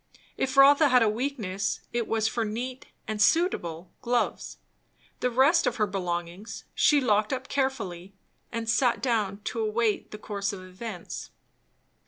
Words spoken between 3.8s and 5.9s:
gloves. The rest of her